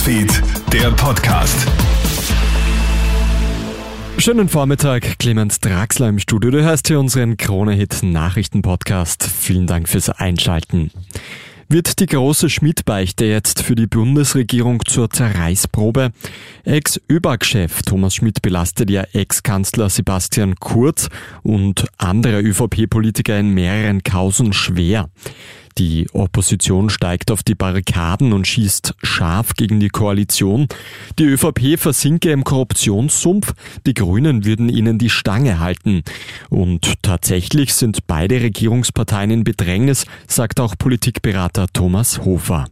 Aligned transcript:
Newsfeed, 0.00 0.42
der 0.72 0.90
Podcast. 0.92 1.68
Schönen 4.16 4.48
Vormittag, 4.48 5.18
Clemens 5.18 5.60
Draxler 5.60 6.08
im 6.08 6.18
Studio. 6.18 6.50
Du 6.50 6.62
hörst 6.62 6.88
hier 6.88 6.98
unseren 6.98 7.36
Krone-Hit 7.36 8.02
Nachrichten-Podcast. 8.02 9.24
Vielen 9.24 9.66
Dank 9.66 9.90
fürs 9.90 10.08
Einschalten. 10.08 10.90
Wird 11.68 12.00
die 12.00 12.06
große 12.06 12.48
Schmidt-Beichte 12.48 13.26
jetzt 13.26 13.62
für 13.62 13.74
die 13.74 13.86
Bundesregierung 13.86 14.82
zur 14.86 15.10
Zerreißprobe? 15.10 16.12
Ex-ÖBAG-Chef 16.64 17.82
Thomas 17.82 18.14
Schmidt 18.14 18.40
belastet 18.40 18.88
ja 18.88 19.02
Ex-Kanzler 19.12 19.90
Sebastian 19.90 20.54
Kurz 20.56 21.10
und 21.42 21.86
andere 21.98 22.40
ÖVP-Politiker 22.40 23.38
in 23.38 23.50
mehreren 23.50 24.02
Kausen 24.02 24.54
schwer. 24.54 25.10
Die 25.78 26.08
Opposition 26.12 26.90
steigt 26.90 27.30
auf 27.30 27.42
die 27.42 27.54
Barrikaden 27.54 28.32
und 28.32 28.46
schießt 28.46 28.94
scharf 29.02 29.54
gegen 29.54 29.80
die 29.80 29.88
Koalition. 29.88 30.66
Die 31.18 31.24
ÖVP 31.24 31.78
versinke 31.78 32.30
im 32.30 32.44
Korruptionssumpf, 32.44 33.54
die 33.86 33.94
Grünen 33.94 34.44
würden 34.44 34.68
ihnen 34.68 34.98
die 34.98 35.10
Stange 35.10 35.60
halten. 35.60 36.02
Und 36.48 37.02
tatsächlich 37.02 37.74
sind 37.74 38.06
beide 38.06 38.40
Regierungsparteien 38.40 39.30
in 39.30 39.44
Bedrängnis, 39.44 40.06
sagt 40.26 40.60
auch 40.60 40.74
Politikberater 40.78 41.66
Thomas 41.72 42.24
Hofer. 42.24 42.66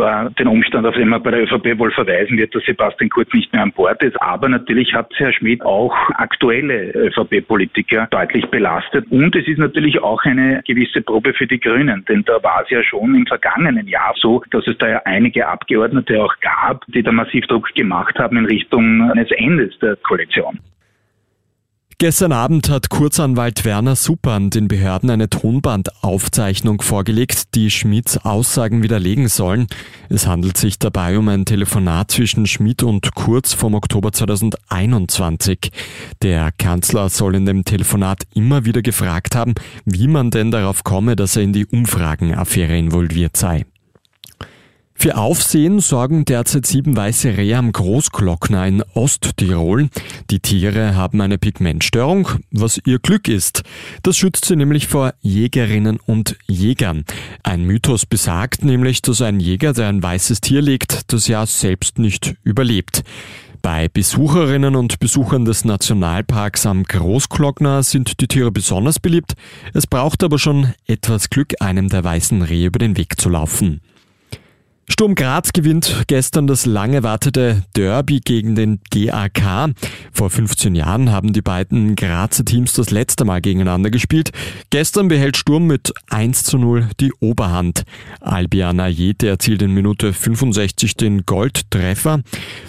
Zwar 0.00 0.30
den 0.30 0.48
Umstand, 0.48 0.86
auf 0.86 0.94
den 0.94 1.10
man 1.10 1.22
bei 1.22 1.30
der 1.30 1.42
ÖVP 1.42 1.78
wohl 1.78 1.90
verweisen 1.90 2.38
wird, 2.38 2.54
dass 2.54 2.64
Sebastian 2.64 3.10
Kurz 3.10 3.30
nicht 3.34 3.52
mehr 3.52 3.60
an 3.60 3.70
Bord 3.72 4.02
ist, 4.02 4.16
aber 4.22 4.48
natürlich 4.48 4.94
hat 4.94 5.12
Herr 5.16 5.30
Schmidt 5.30 5.60
auch 5.60 5.94
aktuelle 6.14 6.90
ÖVP-Politiker 6.94 8.08
deutlich 8.10 8.46
belastet. 8.46 9.04
Und 9.10 9.36
es 9.36 9.46
ist 9.46 9.58
natürlich 9.58 10.02
auch 10.02 10.24
eine 10.24 10.62
gewisse 10.66 11.02
Probe 11.02 11.34
für 11.34 11.46
die 11.46 11.60
Grünen, 11.60 12.02
denn 12.08 12.24
da 12.24 12.42
war 12.42 12.62
es 12.62 12.70
ja 12.70 12.82
schon 12.82 13.14
im 13.14 13.26
vergangenen 13.26 13.86
Jahr 13.88 14.14
so, 14.16 14.42
dass 14.52 14.66
es 14.66 14.78
da 14.78 14.88
ja 14.88 15.02
einige 15.04 15.46
Abgeordnete 15.46 16.18
auch 16.22 16.34
gab, 16.40 16.82
die 16.86 17.02
da 17.02 17.12
massiv 17.12 17.46
Druck 17.48 17.68
gemacht 17.74 18.18
haben 18.18 18.38
in 18.38 18.46
Richtung 18.46 19.02
eines 19.10 19.30
Endes 19.32 19.78
der 19.80 19.96
Koalition. 19.96 20.58
Gestern 22.00 22.32
Abend 22.32 22.70
hat 22.70 22.88
Kurzanwalt 22.88 23.66
Werner 23.66 23.94
Suppern 23.94 24.48
den 24.48 24.68
Behörden 24.68 25.10
eine 25.10 25.28
Tonbandaufzeichnung 25.28 26.80
vorgelegt, 26.80 27.54
die 27.54 27.70
Schmidts 27.70 28.16
Aussagen 28.16 28.82
widerlegen 28.82 29.28
sollen. 29.28 29.66
Es 30.08 30.26
handelt 30.26 30.56
sich 30.56 30.78
dabei 30.78 31.18
um 31.18 31.28
ein 31.28 31.44
Telefonat 31.44 32.10
zwischen 32.10 32.46
Schmidt 32.46 32.82
und 32.82 33.14
Kurz 33.14 33.52
vom 33.52 33.74
Oktober 33.74 34.12
2021. 34.12 35.72
Der 36.22 36.52
Kanzler 36.52 37.10
soll 37.10 37.34
in 37.34 37.44
dem 37.44 37.66
Telefonat 37.66 38.22
immer 38.32 38.64
wieder 38.64 38.80
gefragt 38.80 39.36
haben, 39.36 39.52
wie 39.84 40.08
man 40.08 40.30
denn 40.30 40.50
darauf 40.50 40.84
komme, 40.84 41.16
dass 41.16 41.36
er 41.36 41.42
in 41.42 41.52
die 41.52 41.66
Umfragenaffäre 41.66 42.78
involviert 42.78 43.36
sei. 43.36 43.66
Für 45.02 45.16
Aufsehen 45.16 45.80
sorgen 45.80 46.26
derzeit 46.26 46.66
sieben 46.66 46.94
weiße 46.94 47.38
Rehe 47.38 47.56
am 47.56 47.72
Großglockner 47.72 48.66
in 48.66 48.82
Osttirol. 48.92 49.88
Die 50.30 50.40
Tiere 50.40 50.94
haben 50.94 51.22
eine 51.22 51.38
Pigmentstörung, 51.38 52.28
was 52.50 52.78
ihr 52.84 52.98
Glück 52.98 53.26
ist. 53.26 53.62
Das 54.02 54.18
schützt 54.18 54.44
sie 54.44 54.56
nämlich 54.56 54.88
vor 54.88 55.14
Jägerinnen 55.22 55.98
und 56.04 56.36
Jägern. 56.46 57.06
Ein 57.42 57.64
Mythos 57.64 58.04
besagt 58.04 58.62
nämlich, 58.62 59.00
dass 59.00 59.22
ein 59.22 59.40
Jäger, 59.40 59.72
der 59.72 59.88
ein 59.88 60.02
weißes 60.02 60.42
Tier 60.42 60.60
legt, 60.60 61.10
das 61.14 61.28
Jahr 61.28 61.46
selbst 61.46 61.98
nicht 61.98 62.34
überlebt. 62.44 63.02
Bei 63.62 63.88
Besucherinnen 63.88 64.76
und 64.76 65.00
Besuchern 65.00 65.46
des 65.46 65.64
Nationalparks 65.64 66.66
am 66.66 66.82
Großglockner 66.84 67.82
sind 67.84 68.20
die 68.20 68.28
Tiere 68.28 68.52
besonders 68.52 69.00
beliebt. 69.00 69.32
Es 69.72 69.86
braucht 69.86 70.22
aber 70.22 70.38
schon 70.38 70.74
etwas 70.86 71.30
Glück, 71.30 71.54
einem 71.60 71.88
der 71.88 72.04
weißen 72.04 72.42
Rehe 72.42 72.66
über 72.66 72.78
den 72.78 72.98
Weg 72.98 73.18
zu 73.18 73.30
laufen. 73.30 73.80
Sturm 74.90 75.14
Graz 75.14 75.52
gewinnt 75.52 76.02
gestern 76.08 76.48
das 76.48 76.66
lange 76.66 76.96
erwartete 76.96 77.62
Derby 77.76 78.20
gegen 78.20 78.56
den 78.56 78.80
GAK. 78.90 79.72
Vor 80.12 80.30
15 80.30 80.74
Jahren 80.74 81.10
haben 81.10 81.32
die 81.32 81.42
beiden 81.42 81.94
Grazer 81.94 82.44
Teams 82.44 82.72
das 82.72 82.90
letzte 82.90 83.24
Mal 83.24 83.40
gegeneinander 83.40 83.90
gespielt. 83.90 84.30
Gestern 84.68 85.08
behält 85.08 85.36
Sturm 85.36 85.68
mit 85.68 85.94
1 86.10 86.42
zu 86.42 86.58
0 86.58 86.90
die 86.98 87.12
Oberhand. 87.20 87.84
Albiana 88.20 88.88
Jete 88.88 89.28
erzielt 89.28 89.62
in 89.62 89.72
Minute 89.72 90.12
65 90.12 90.96
den 90.96 91.24
Goldtreffer. 91.24 92.20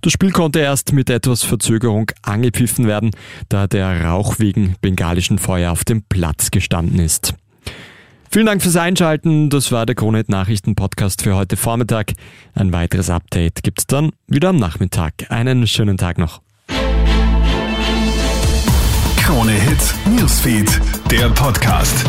Das 0.00 0.12
Spiel 0.12 0.32
konnte 0.32 0.58
erst 0.58 0.92
mit 0.92 1.08
etwas 1.10 1.44
Verzögerung 1.44 2.10
angepfiffen 2.22 2.86
werden, 2.86 3.12
da 3.48 3.68
der 3.68 4.04
Rauch 4.04 4.38
wegen 4.38 4.74
bengalischen 4.80 5.38
Feuer 5.38 5.70
auf 5.70 5.84
dem 5.84 6.02
Platz 6.02 6.50
gestanden 6.50 6.98
ist. 6.98 7.34
Vielen 8.30 8.46
Dank 8.46 8.62
fürs 8.62 8.76
Einschalten. 8.76 9.48
Das 9.48 9.72
war 9.72 9.86
der 9.86 9.94
Kronet 9.94 10.28
Nachrichten 10.28 10.74
Podcast 10.74 11.22
für 11.22 11.34
heute 11.34 11.56
Vormittag. 11.56 12.12
Ein 12.54 12.72
weiteres 12.72 13.08
Update 13.08 13.62
gibt's 13.62 13.86
dann 13.86 14.10
wieder 14.26 14.50
am 14.50 14.56
Nachmittag. 14.56 15.14
Einen 15.30 15.66
schönen 15.66 15.96
Tag 15.96 16.18
noch. 16.18 16.42
Krone 19.16 19.52
Hits, 19.52 19.94
Newsfeed, 20.06 20.80
der 21.10 21.28
Podcast. 21.30 22.04